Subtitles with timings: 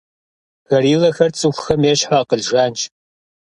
[0.69, 2.81] Гориллэхэр цӏыхухэм ещхьу акъыл жанщ.